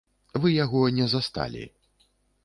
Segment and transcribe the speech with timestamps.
[0.43, 1.61] Вы яго не засталі.